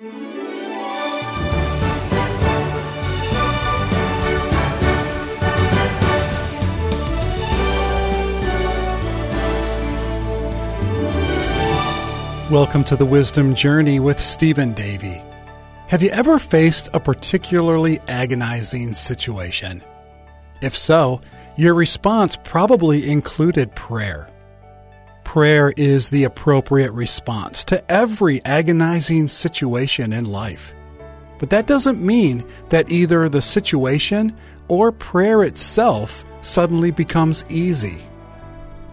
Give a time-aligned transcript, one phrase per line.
[0.00, 0.14] Welcome
[12.84, 15.22] to the Wisdom Journey with Stephen Davey.
[15.88, 19.82] Have you ever faced a particularly agonizing situation?
[20.62, 21.20] If so,
[21.58, 24.30] your response probably included prayer.
[25.30, 30.74] Prayer is the appropriate response to every agonizing situation in life.
[31.38, 38.02] But that doesn't mean that either the situation or prayer itself suddenly becomes easy.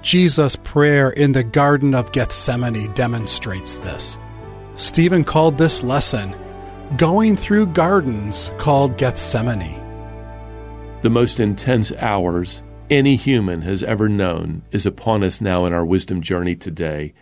[0.03, 4.19] Jesus' prayer in the Garden of Gethsemane demonstrates this.
[4.75, 6.35] Stephen called this lesson
[6.97, 9.81] Going Through Gardens Called Gethsemane.
[11.01, 15.85] The most intense hours any human has ever known is upon us now in our
[15.85, 17.13] wisdom journey today.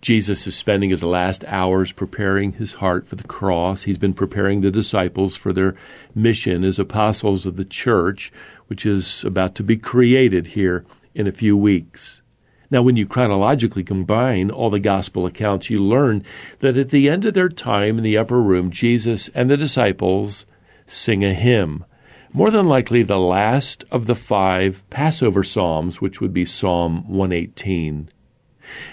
[0.00, 3.84] Jesus is spending his last hours preparing his heart for the cross.
[3.84, 5.76] He's been preparing the disciples for their
[6.14, 8.32] mission as apostles of the church,
[8.66, 12.22] which is about to be created here in a few weeks.
[12.70, 16.24] Now, when you chronologically combine all the gospel accounts, you learn
[16.60, 20.46] that at the end of their time in the upper room, Jesus and the disciples
[20.86, 21.84] sing a hymn.
[22.34, 28.08] More than likely, the last of the five Passover Psalms, which would be Psalm 118.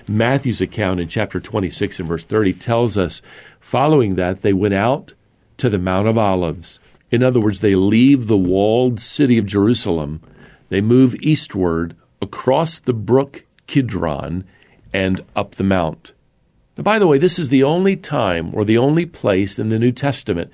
[0.10, 3.22] Matthew's account in chapter 26 and verse 30 tells us
[3.62, 5.14] following that they went out
[5.56, 6.80] to the Mount of Olives.
[7.12, 10.22] In other words, they leave the walled city of Jerusalem.
[10.68, 14.44] They move eastward across the brook Kidron
[14.92, 16.12] and up the mount.
[16.76, 19.92] By the way, this is the only time or the only place in the New
[19.92, 20.52] Testament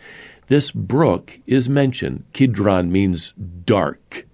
[0.48, 2.24] this brook is mentioned.
[2.34, 3.34] Kidron means
[3.66, 4.26] dark,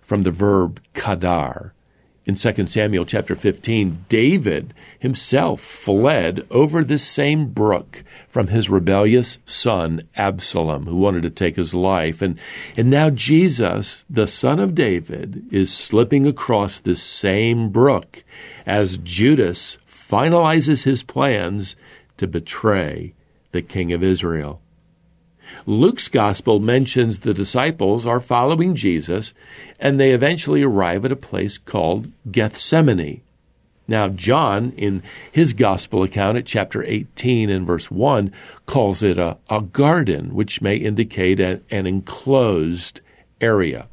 [0.00, 1.72] from the verb kadar
[2.26, 9.38] in 2 Samuel chapter 15, David himself fled over this same brook from his rebellious
[9.46, 12.20] son Absalom, who wanted to take his life.
[12.20, 12.36] And,
[12.76, 18.24] and now Jesus, the son of David, is slipping across this same brook
[18.66, 21.76] as Judas finalizes his plans
[22.16, 23.14] to betray
[23.52, 24.60] the king of Israel.
[25.66, 29.32] Luke's gospel mentions the disciples are following Jesus
[29.78, 33.22] and they eventually arrive at a place called Gethsemane.
[33.88, 38.32] Now, John, in his gospel account at chapter 18 and verse 1,
[38.66, 43.00] calls it a, a garden, which may indicate an, an enclosed
[43.40, 43.88] area.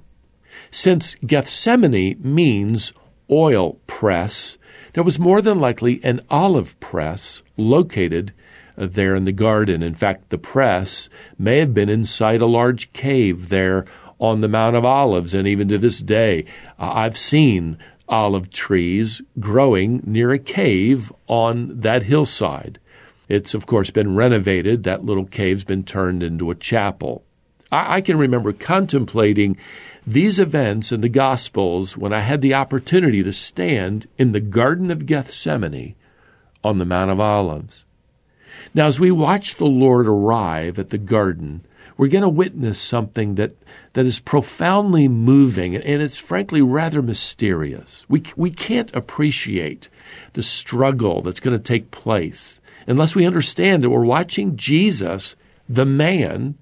[0.72, 2.94] Since Gethsemane means
[3.30, 4.58] oil press,
[4.94, 8.34] there was more than likely an olive press located
[8.76, 9.84] there in the garden.
[9.84, 13.86] In fact, the press may have been inside a large cave there
[14.20, 16.46] on the Mount of Olives, and even to this day,
[16.80, 22.80] I've seen olive trees growing near a cave on that hillside.
[23.28, 24.84] It's, of course, been renovated.
[24.84, 27.24] That little cave's been turned into a chapel.
[27.72, 29.58] I, I can remember contemplating
[30.06, 34.92] these events in the Gospels when I had the opportunity to stand in the Garden
[34.92, 35.96] of Gethsemane
[36.64, 37.86] on the Mount of Olives.
[38.74, 41.62] Now, as we watch the Lord arrive at the garden,
[41.96, 43.56] we're going to witness something that,
[43.94, 48.04] that is profoundly moving and it's frankly rather mysterious.
[48.08, 49.90] We, we can't appreciate
[50.34, 55.36] the struggle that's going to take place unless we understand that we're watching Jesus,
[55.70, 56.56] the man,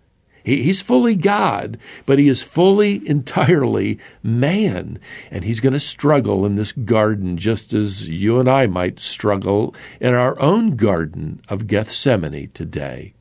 [0.43, 4.99] he's fully God, but he is fully, entirely man.
[5.29, 9.75] And he's going to struggle in this garden just as you and I might struggle
[9.99, 13.13] in our own garden of Gethsemane today.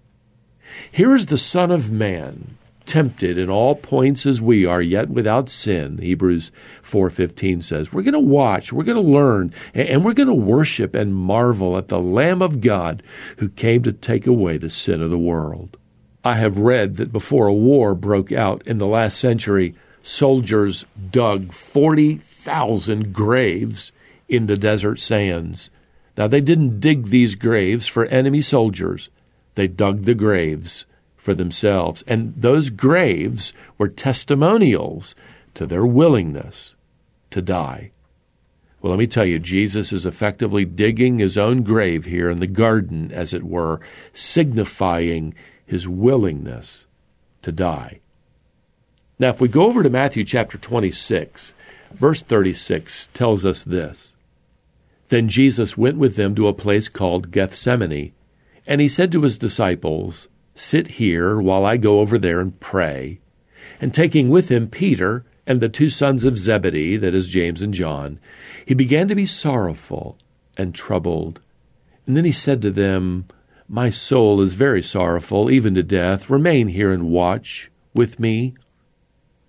[0.91, 5.49] Here is the Son of Man, tempted in all points as we are, yet without
[5.49, 5.99] sin.
[5.99, 6.51] Hebrews
[6.83, 10.95] 4:15 says, we're going to watch, we're going to learn, and we're going to worship
[10.95, 13.03] and marvel at the Lamb of God
[13.39, 15.77] who came to take away the sin of the world.
[16.25, 21.53] I have read that before a war broke out in the last century, soldiers dug
[21.53, 23.93] 40,000 graves
[24.29, 25.71] in the desert sands.
[26.17, 29.09] Now, they didn't dig these graves for enemy soldiers,
[29.55, 30.85] they dug the graves
[31.17, 32.03] for themselves.
[32.07, 35.15] And those graves were testimonials
[35.55, 36.75] to their willingness
[37.31, 37.91] to die.
[38.81, 42.47] Well, let me tell you, Jesus is effectively digging his own grave here in the
[42.47, 43.81] garden, as it were,
[44.15, 45.35] signifying
[45.71, 46.89] his willingness
[47.43, 48.01] to die.
[49.21, 51.55] Now, if we go over to Matthew chapter 26,
[51.93, 54.15] verse 36 tells us this
[55.11, 58.13] Then Jesus went with them to a place called Gethsemane,
[58.67, 60.27] and he said to his disciples,
[60.57, 63.21] Sit here while I go over there and pray.
[63.81, 67.73] And taking with him Peter and the two sons of Zebedee, that is, James and
[67.73, 68.19] John,
[68.67, 70.19] he began to be sorrowful
[70.59, 71.41] and troubled.
[72.09, 73.27] And then he said to them,
[73.73, 76.29] My soul is very sorrowful, even to death.
[76.29, 78.53] Remain here and watch with me.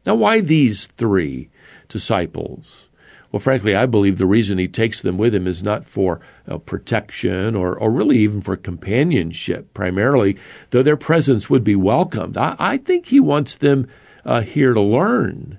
[0.06, 1.50] Now, why these three
[1.89, 2.83] disciples?
[3.31, 6.59] Well, frankly, I believe the reason he takes them with him is not for uh,
[6.59, 10.38] protection or, or really even for companionship, primarily,
[10.69, 12.38] though their presence would be welcomed.
[12.38, 13.88] I, I think he wants them
[14.24, 15.57] uh, here to learn.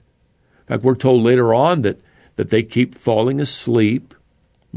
[0.60, 2.00] In fact, we're told later on that,
[2.36, 4.14] that they keep falling asleep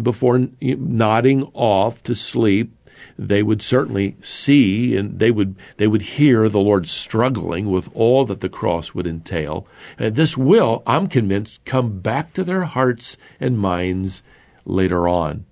[0.01, 2.71] before nodding off to sleep
[3.17, 8.25] they would certainly see and they would they would hear the Lord struggling with all
[8.25, 9.67] that the cross would entail.
[9.97, 14.23] And this will, I'm convinced, come back to their hearts and minds
[14.65, 15.45] later on.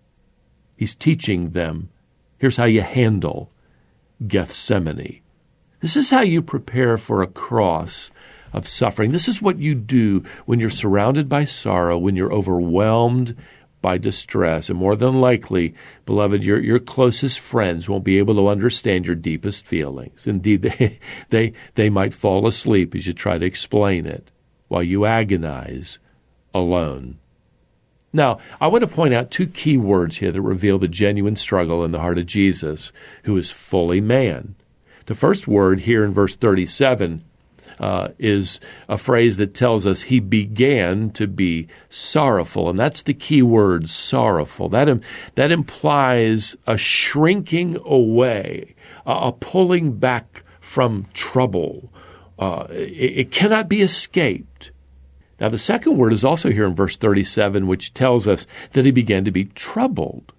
[0.75, 1.89] He's teaching them.
[2.37, 3.49] Here's how you handle
[4.27, 5.21] Gethsemane.
[5.79, 8.09] This is how you prepare for a cross
[8.53, 9.11] of suffering.
[9.11, 13.35] This is what you do when you're surrounded by sorrow, when you're overwhelmed
[13.83, 14.71] by distress.
[14.71, 15.75] And more than likely,
[16.07, 20.25] beloved, your, your closest friends won't be able to understand your deepest feelings.
[20.25, 20.99] Indeed, they,
[21.29, 24.31] they, they might fall asleep as you try to explain it
[24.69, 25.99] while you agonize
[26.55, 27.19] alone.
[28.11, 31.83] Now, I want to point out two key words here that reveal the genuine struggle
[31.83, 32.91] in the heart of Jesus,
[33.23, 34.55] who is fully man.
[35.05, 37.23] The first word here in verse 37
[37.79, 43.13] uh, is a phrase that tells us he began to be sorrowful, and that's the
[43.13, 44.69] key word, sorrowful.
[44.69, 45.03] That
[45.35, 48.75] that implies a shrinking away,
[49.05, 51.91] a, a pulling back from trouble.
[52.39, 54.71] Uh, it, it cannot be escaped.
[55.39, 58.91] Now, the second word is also here in verse 37, which tells us that he
[58.91, 60.31] began to be troubled.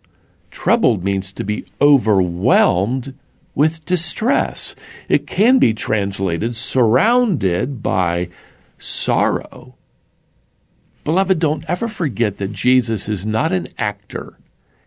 [0.51, 3.15] Troubled means to be overwhelmed
[3.55, 4.75] with distress.
[5.09, 8.29] It can be translated surrounded by
[8.79, 9.77] sorrow.
[11.05, 14.39] Beloved, don't ever forget that Jesus is not an actor.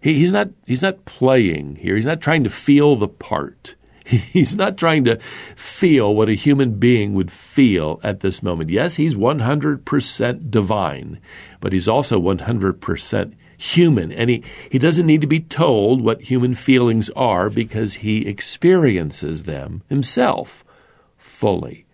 [0.02, 1.96] He, he's not he's not playing here.
[1.96, 3.76] He's not trying to feel the part.
[4.08, 8.70] He's not trying to feel what a human being would feel at this moment.
[8.70, 11.20] Yes, he's 100% divine,
[11.60, 14.12] but he's also 100% human.
[14.12, 19.44] And he, he doesn't need to be told what human feelings are because he experiences
[19.44, 20.64] them himself
[21.18, 21.86] fully.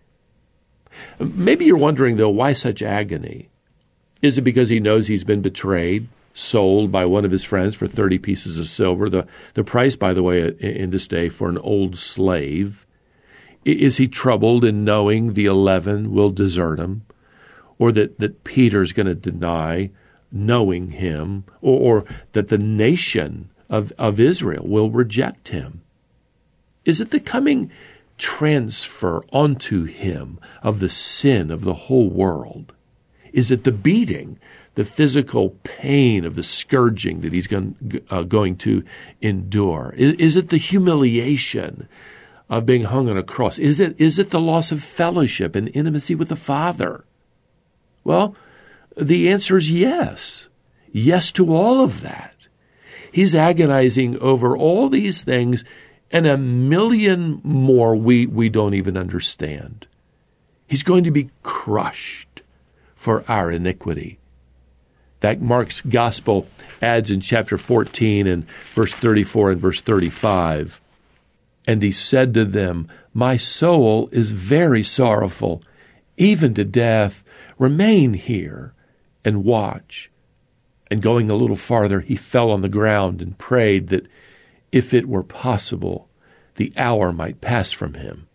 [1.20, 3.50] Maybe you're wondering, though, why such agony?
[4.22, 7.88] Is it because he knows he's been betrayed, sold by one of his friends for
[7.88, 9.10] 30 pieces of silver?
[9.10, 12.86] The, the price, by the way, uh, in this day for an old slave.
[13.66, 17.06] Is he troubled in knowing the eleven will desert him?
[17.80, 19.90] Or that, that Peter's going to deny
[20.34, 25.82] knowing him, or, or that the nation of, of Israel will reject him?
[26.84, 27.72] Is it the coming
[28.18, 32.74] transfer onto him of the sin of the whole world?
[33.32, 34.40] Is it the beating,
[34.76, 37.76] the physical pain of the scourging that he's going,
[38.10, 38.84] uh, going to
[39.22, 39.94] endure?
[39.98, 41.88] Is, is it the humiliation
[42.50, 43.58] of being hung on a cross?
[43.60, 47.06] Is it, is it the loss of fellowship and intimacy with the Father?
[48.04, 48.36] Well,
[48.98, 50.48] the answer is yes.
[50.92, 52.36] Yes to all of that.
[53.12, 55.64] He's agonizing over all these things
[56.12, 59.88] and a million more we, we don't even understand.
[60.68, 62.44] He's going to be crushed
[62.96, 64.20] for our iniquity.
[65.22, 66.48] That Mark's gospel
[66.82, 70.80] adds in chapter 14 and verse 34 and verse 35.
[71.68, 75.64] And he said to them, My soul is very sorrowful,
[76.18, 77.24] even to death.
[77.58, 78.74] Remain here
[79.26, 80.12] and watch.
[80.92, 84.08] And going a little farther, he fell on the ground and prayed that
[84.72, 86.10] if it were possible,
[86.56, 88.28] the hour might pass from him.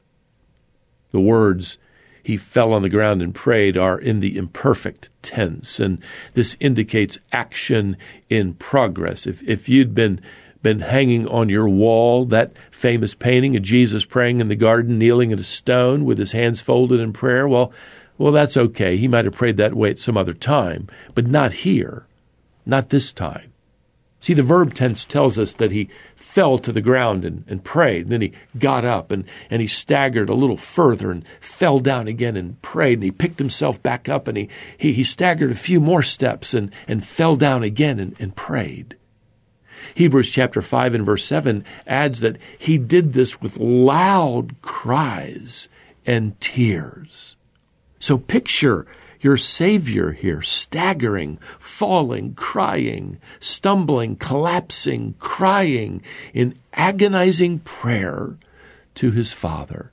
[1.11, 1.78] The words,
[2.23, 6.02] he fell on the ground and prayed, are in the imperfect tense, and
[6.35, 7.97] this indicates action
[8.28, 9.26] in progress.
[9.26, 10.21] If, if you'd been
[10.61, 15.33] been hanging on your wall, that famous painting of Jesus praying in the garden, kneeling
[15.33, 17.73] at a stone with his hands folded in prayer, well,
[18.19, 18.97] well, that's okay.
[18.97, 22.07] He might have prayed that way at some other time, but not here,
[22.67, 23.53] not this time.
[24.21, 28.03] See, the verb tense tells us that he fell to the ground and, and prayed.
[28.03, 32.09] And then he got up and, and he staggered a little further and fell down
[32.09, 32.95] again and prayed.
[32.95, 36.53] And he picked himself back up and he, he, he staggered a few more steps
[36.53, 38.97] and, and fell down again and, and prayed.
[39.95, 45.69] Hebrews chapter 5 and verse 7 adds that he did this with loud cries
[46.05, 47.37] and tears.
[47.99, 48.87] So picture
[49.21, 56.02] your Savior here, staggering, falling, crying, stumbling, collapsing, crying
[56.33, 58.37] in agonizing prayer
[58.95, 59.93] to his Father.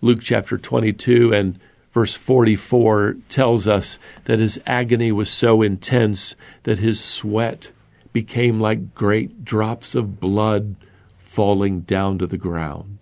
[0.00, 1.58] Luke chapter 22 and
[1.92, 7.72] verse 44 tells us that his agony was so intense that his sweat
[8.12, 10.76] became like great drops of blood
[11.18, 12.97] falling down to the ground.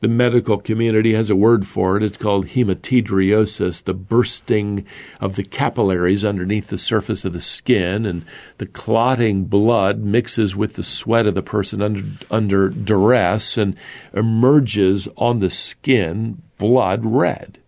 [0.00, 2.04] The medical community has a word for it.
[2.04, 4.86] It's called hematidrosis, the bursting
[5.20, 8.24] of the capillaries underneath the surface of the skin, and
[8.58, 13.76] the clotting blood mixes with the sweat of the person under, under duress and
[14.14, 17.58] emerges on the skin blood red.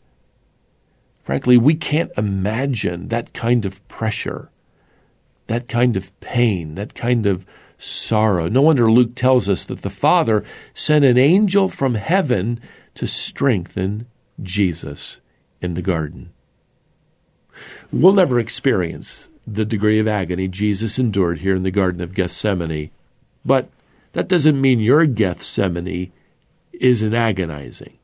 [1.24, 4.50] Frankly, we can't imagine that kind of pressure,
[5.48, 7.44] that kind of pain, that kind of
[7.80, 8.48] sorrow.
[8.48, 10.44] No wonder Luke tells us that the Father
[10.74, 12.60] sent an angel from heaven
[12.94, 14.06] to strengthen
[14.42, 15.20] Jesus
[15.60, 16.32] in the garden.
[17.92, 22.90] We'll never experience the degree of agony Jesus endured here in the Garden of Gethsemane,
[23.44, 23.68] but
[24.12, 26.12] that doesn't mean your Gethsemane
[26.72, 27.98] isn't agonizing.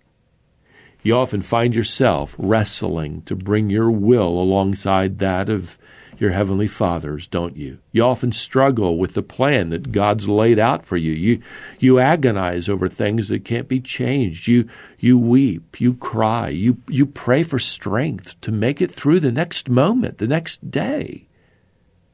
[1.02, 5.78] You often find yourself wrestling to bring your will alongside that of
[6.20, 7.78] your heavenly Father's, don't you?
[7.92, 11.12] You often struggle with the plan that God's laid out for you.
[11.12, 11.42] You
[11.78, 14.48] you agonize over things that can't be changed.
[14.48, 14.68] You
[14.98, 19.68] you weep, you cry, you you pray for strength to make it through the next
[19.68, 21.26] moment, the next day.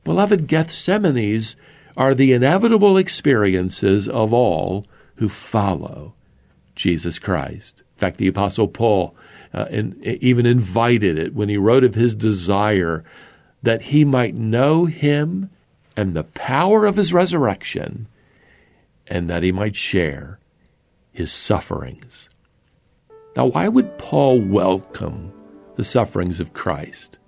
[0.04, 1.54] Beloved, Gethsemanes
[1.96, 6.14] are the inevitable experiences of all who follow
[6.74, 7.78] Jesus Christ.
[7.78, 9.14] In fact, the Apostle Paul
[9.54, 9.66] uh,
[10.02, 13.04] even invited it when he wrote of his desire
[13.62, 15.50] that he might know him
[15.96, 18.08] and the power of his resurrection,
[19.06, 20.38] and that he might share
[21.12, 22.28] his sufferings.
[23.36, 25.32] Now, why would Paul welcome
[25.76, 27.18] the sufferings of Christ?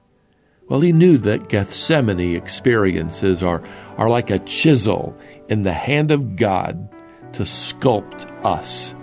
[0.69, 3.62] Well, he knew that Gethsemane experiences are,
[3.99, 5.17] are like a chisel
[5.49, 6.88] in the hand of God
[7.35, 8.95] to sculpt us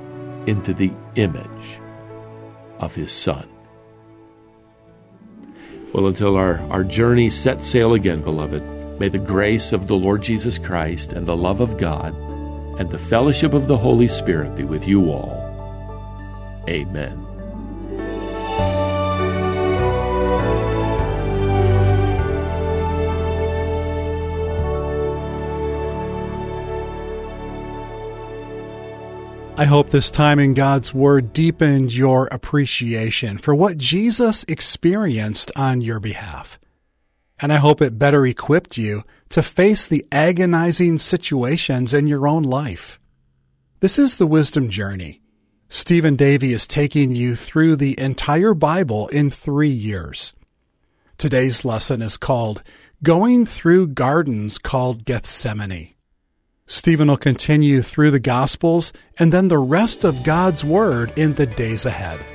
[0.47, 1.79] into the image
[2.79, 3.50] of his Son.
[5.93, 8.63] Well, until our, our journey set sail again, beloved,
[8.99, 12.15] may the grace of the Lord Jesus Christ and the love of God
[12.79, 16.63] and the fellowship of the Holy Spirit be with you all.
[16.69, 17.30] Amen.
[29.61, 35.81] I hope this time in God's Word deepened your appreciation for what Jesus experienced on
[35.81, 36.59] your behalf.
[37.39, 42.41] And I hope it better equipped you to face the agonizing situations in your own
[42.41, 42.99] life.
[43.81, 45.21] This is the Wisdom Journey.
[45.69, 50.33] Stephen Davey is taking you through the entire Bible in three years.
[51.19, 52.63] Today's lesson is called
[53.03, 55.93] Going Through Gardens Called Gethsemane.
[56.71, 61.45] Stephen will continue through the Gospels and then the rest of God's Word in the
[61.45, 62.25] days ahead.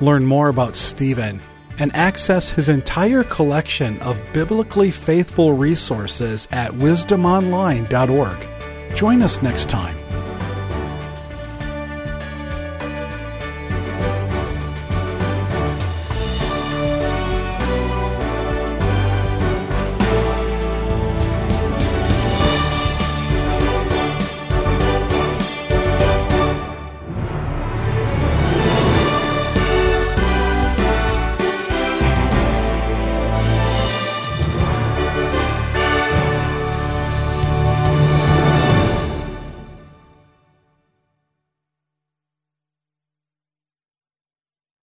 [0.00, 1.42] Learn more about Stephen
[1.78, 8.96] and access his entire collection of biblically faithful resources at wisdomonline.org.
[8.96, 10.09] Join us next time.